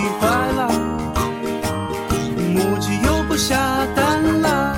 [0.00, 0.68] 气坏了，
[2.54, 4.74] 母鸡又不下蛋了，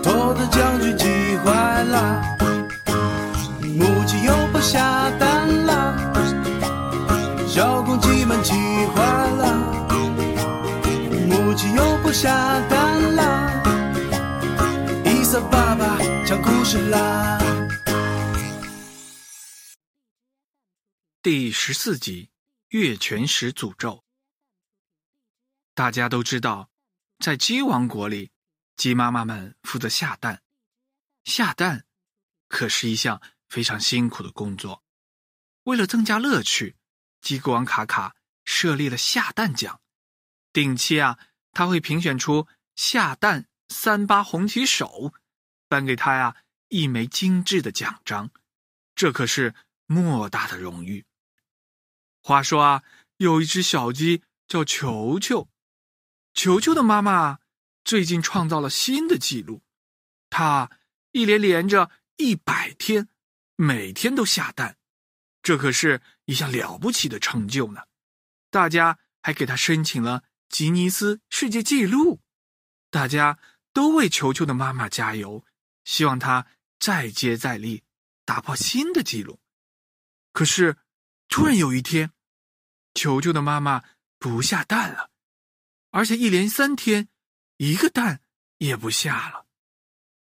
[0.00, 2.22] 兔子将军气坏了，
[3.76, 5.96] 母鸡又不下蛋了，
[7.48, 8.52] 小公鸡们气
[8.94, 9.02] 坏
[9.42, 9.56] 了，
[11.28, 13.50] 母鸡又不下蛋了，
[15.04, 17.40] 伊萨爸爸讲故事啦，
[21.20, 22.33] 第十四集。
[22.80, 24.04] 月全食诅咒。
[25.74, 26.70] 大家都知道，
[27.20, 28.32] 在鸡王国里，
[28.74, 30.42] 鸡妈妈们负责下蛋。
[31.22, 31.86] 下蛋
[32.48, 34.82] 可是一项非常辛苦的工作。
[35.62, 36.74] 为了增加乐趣，
[37.20, 39.80] 鸡国王卡卡设立了下蛋奖。
[40.52, 41.16] 定期啊，
[41.52, 45.14] 他会评选出下蛋三八红旗手，
[45.68, 46.38] 颁给他呀
[46.70, 48.32] 一枚精致的奖章，
[48.96, 49.54] 这可是
[49.86, 51.06] 莫大的荣誉。
[52.26, 52.82] 话说啊，
[53.18, 55.46] 有一只小鸡叫球球，
[56.32, 57.40] 球球的妈妈
[57.84, 59.62] 最近创造了新的纪录，
[60.30, 60.70] 它
[61.12, 63.10] 一连连着一百天，
[63.56, 64.78] 每天都下蛋，
[65.42, 67.82] 这可是一项了不起的成就呢。
[68.50, 70.24] 大家还给他申请了。
[70.48, 72.22] 吉尼斯世界纪录，
[72.88, 73.38] 大家
[73.74, 75.44] 都为球球的妈妈加油，
[75.84, 76.46] 希望她
[76.78, 77.82] 再接再厉，
[78.24, 79.40] 打破新的纪录。
[80.32, 80.78] 可是，
[81.28, 82.12] 突然有一天，
[82.94, 83.84] 球球的妈妈
[84.18, 85.10] 不下蛋了，
[85.90, 87.08] 而且一连三天，
[87.56, 88.22] 一个蛋
[88.58, 89.46] 也不下了。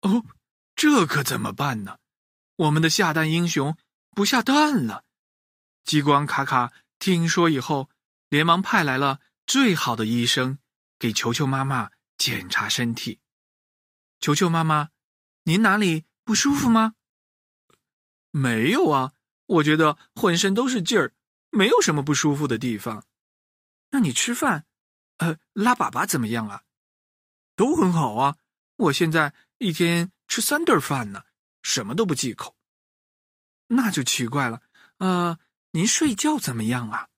[0.03, 0.25] 哦，
[0.75, 1.99] 这可怎么办呢？
[2.57, 3.77] 我们的下蛋英雄
[4.11, 5.05] 不下蛋了。
[5.85, 7.91] 激光卡卡听说以后，
[8.29, 9.21] 连忙派来了。
[9.47, 10.59] 最好的医生
[10.99, 13.21] 给球球妈妈检查身体。
[14.19, 14.89] 球球妈妈，
[15.43, 16.95] 您哪里不舒服吗？
[18.31, 19.13] 没有啊，
[19.45, 21.13] 我觉得浑身都是劲儿，
[21.55, 23.05] 没有什么不舒服的地方。
[23.91, 24.67] 那你吃饭，
[25.19, 26.63] 呃，拉粑粑怎么样啊？
[27.55, 28.37] 都很好啊，
[28.77, 31.23] 我现在一天吃三顿饭呢，
[31.63, 32.57] 什么都不忌口。
[33.69, 34.61] 那就奇怪了，
[34.99, 35.39] 呃，
[35.71, 37.09] 您睡觉怎么样啊？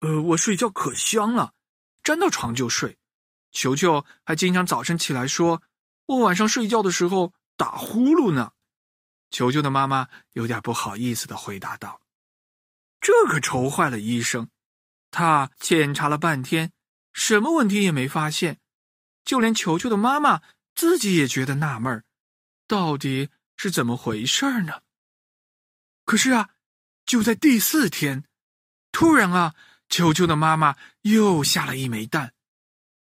[0.00, 1.54] 呃，我睡觉可香了，
[2.02, 2.98] 沾到床就睡。
[3.52, 5.62] 球球还经常早晨起来说，
[6.06, 8.52] 我晚上睡觉的时候打呼噜呢。
[9.30, 12.00] 球球的妈妈有点不好意思的回答道
[13.00, 14.48] ：“这可愁坏了医生，
[15.10, 16.72] 他检查了半天，
[17.12, 18.60] 什么问题也没发现。
[19.24, 20.42] 就连球球的妈妈
[20.74, 22.04] 自己也觉得纳闷
[22.66, 24.82] 到底是怎么回事呢？
[26.04, 26.50] 可是啊，
[27.06, 28.24] 就在第四天，
[28.92, 29.54] 突然啊。”
[29.90, 32.32] 球球的妈妈又下了一枚蛋，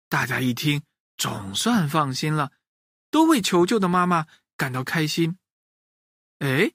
[0.09, 0.83] 大家一听，
[1.15, 2.51] 总算放心了，
[3.09, 4.27] 都为球球的妈妈
[4.57, 5.39] 感到开心。
[6.39, 6.73] 哎，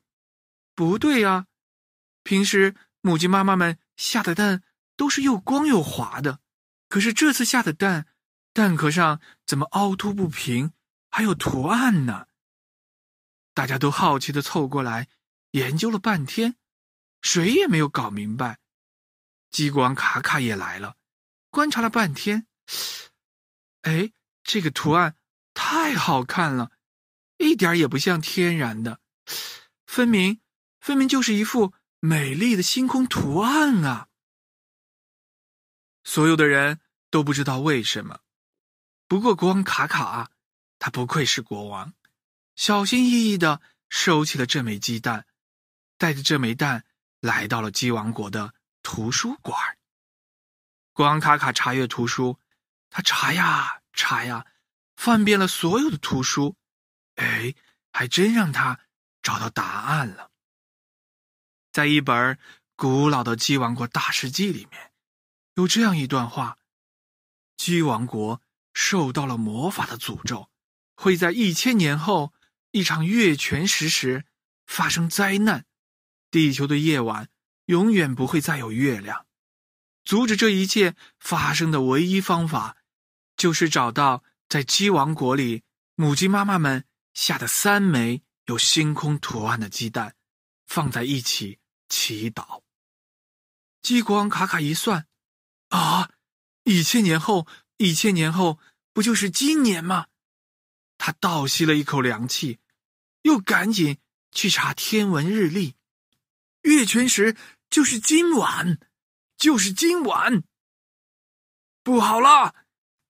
[0.75, 1.45] 不对呀，
[2.23, 4.63] 平时母鸡妈妈们下的蛋
[4.97, 6.41] 都是又光又滑的，
[6.89, 8.07] 可是这次下的蛋，
[8.53, 10.73] 蛋壳上怎么凹凸不平，
[11.11, 12.27] 还有图案呢？
[13.55, 15.09] 大家都好奇的凑过来
[15.53, 16.57] 研究了半天，
[17.23, 18.59] 谁也没有搞明白。
[19.51, 20.97] 激光卡卡也来了，
[21.51, 22.47] 观察了半天，
[23.83, 25.17] 哎，这个图案
[25.55, 26.73] 太好看了，
[27.39, 29.01] 一点也不像天然的，
[29.87, 30.41] 分明
[30.81, 34.09] 分明就是一副美丽的星空图案啊！
[36.05, 38.21] 所有的人都不知道为什么，
[39.07, 40.31] 不过国王卡卡啊，
[40.79, 41.95] 他不愧是国王，
[42.55, 45.27] 小心翼翼的收起了这枚鸡蛋，
[45.97, 46.85] 带着这枚蛋
[47.21, 48.55] 来到了鸡王国的。
[48.81, 49.77] 图书馆，
[50.95, 52.39] 国王卡卡查阅图书，
[52.89, 54.47] 他查呀查呀，
[54.97, 56.57] 翻遍了所有的图书，
[57.17, 57.55] 哎，
[57.93, 58.81] 还真让他
[59.21, 60.28] 找到答案了。
[61.79, 62.37] 在一本
[62.75, 64.91] 古老的鸡王国大事记里面，
[65.55, 66.59] 有这样一段话：
[67.57, 68.43] 鸡王国
[68.75, 70.51] 受到了魔法的诅咒，
[70.97, 72.33] 会在一千年后
[72.73, 74.25] 一场月全食时
[74.67, 75.67] 发生灾难，
[76.33, 77.29] 地球的夜晚。
[77.67, 79.27] 永远不会再有月亮。
[80.05, 82.79] 阻止这一切发生的唯一方法，
[83.37, 85.63] 就是找到在鸡王国里
[85.95, 86.85] 母鸡妈妈们
[87.15, 90.17] 下的三枚有星空图案的鸡蛋，
[90.67, 92.63] 放在一起祈祷。
[93.83, 95.07] 激光卡卡一算，
[95.69, 96.11] 啊，
[96.65, 97.47] 一千年后，
[97.77, 98.59] 一千年后
[98.93, 100.07] 不就是今年吗？
[100.99, 102.59] 他倒吸了一口凉气，
[103.23, 103.99] 又赶紧
[104.33, 105.75] 去查天文日历，
[106.63, 107.37] 月全食。
[107.71, 108.79] 就是今晚，
[109.37, 110.43] 就是今晚。
[111.83, 112.55] 不好了，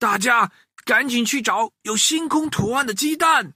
[0.00, 0.52] 大家
[0.84, 3.54] 赶紧去找有星空图案的鸡蛋。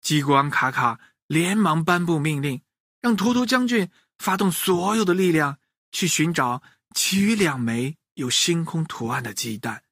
[0.00, 0.98] 激光卡卡
[1.28, 2.60] 连忙颁布命令，
[3.00, 3.88] 让托托将军
[4.20, 5.58] 发动所有的力量
[5.92, 6.62] 去寻找
[6.94, 9.82] 其余两枚有星空图案的鸡蛋。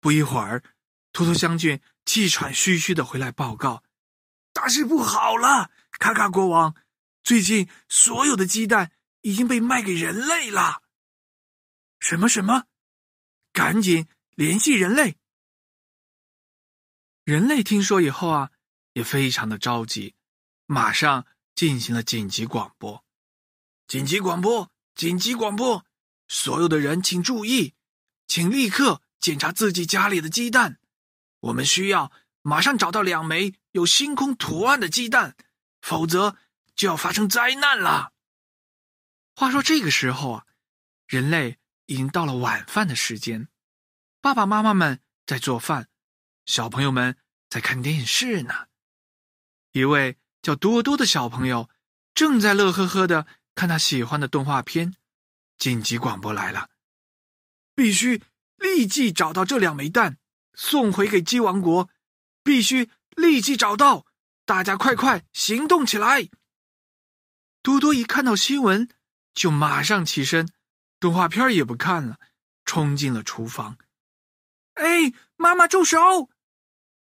[0.00, 0.62] 不一会儿，
[1.12, 3.82] 托托将军气喘吁吁的回来报告
[4.54, 6.76] ：“大事不好了，卡卡国王。”
[7.24, 10.82] 最近所有的鸡蛋已经被卖给人类了。
[11.98, 12.66] 什么什么？
[13.52, 14.06] 赶紧
[14.36, 15.16] 联系人类，
[17.24, 18.52] 人类听说以后啊，
[18.92, 20.14] 也非常的着急，
[20.66, 23.04] 马上进行了紧急广播。
[23.86, 24.70] 紧急广播！
[24.94, 25.84] 紧急广播！
[26.28, 27.74] 所有的人请注意，
[28.26, 30.78] 请立刻检查自己家里的鸡蛋。
[31.40, 35.36] 我们需要马上找到两枚有星空图案的鸡蛋，
[35.80, 36.36] 否则
[36.74, 38.12] 就要发生灾难了。
[39.34, 40.46] 话说这个时候啊，
[41.06, 43.48] 人类已经到了晚饭的时间，
[44.20, 45.88] 爸爸妈妈们在做饭，
[46.46, 47.18] 小朋友们
[47.50, 48.68] 在看电视呢。
[49.72, 51.70] 一位叫多多的小朋友
[52.14, 54.94] 正在乐呵呵的看他喜欢的动画片。
[55.56, 56.68] 紧急广播来了，
[57.74, 58.20] 必须
[58.56, 60.18] 立即找到这两枚蛋，
[60.54, 61.88] 送回给鸡王国。
[62.44, 64.04] 必须立即找到，
[64.44, 66.28] 大家快快行动起来！
[67.62, 68.88] 多多一看到新闻，
[69.32, 70.48] 就马上起身，
[70.98, 72.18] 动画片也不看了，
[72.64, 73.78] 冲进了厨房。
[74.74, 76.28] 哎，妈妈住手！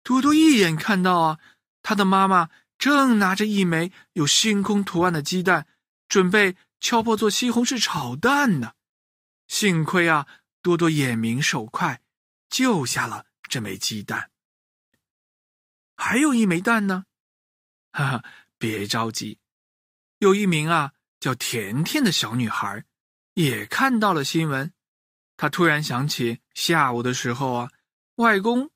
[0.03, 1.39] 多多一眼看到啊，
[1.81, 2.49] 他的妈妈
[2.91, 5.68] 正拿着一枚有星空图案的鸡蛋，
[6.09, 6.57] 准备。
[6.81, 8.74] 敲破做西红柿炒蛋呢，
[9.47, 10.27] 幸亏啊，
[10.62, 12.01] 多多眼明手快，
[12.50, 14.30] 救下了这枚鸡蛋。
[15.95, 17.06] 还有一枚蛋呢，
[17.94, 18.25] 哈哈，
[18.57, 19.39] 别着急，
[20.18, 20.91] 有一名啊
[21.21, 22.83] 叫甜甜的小女孩，
[23.36, 24.74] 也看到了新闻。
[25.38, 27.71] 她突然想起下午的时候啊，
[28.15, 28.71] 外公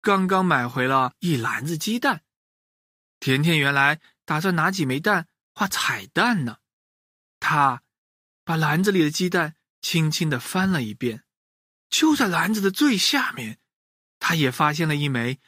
[0.00, 2.22] 刚刚买回了一篮子鸡蛋，
[3.20, 6.56] 甜甜原来打算拿几枚蛋画彩蛋呢。
[7.38, 7.82] 她
[8.44, 11.22] 把篮子里的鸡蛋轻轻的翻了一遍，
[11.88, 13.60] 就在篮子的最下面，
[14.18, 15.38] 她也发现了一枚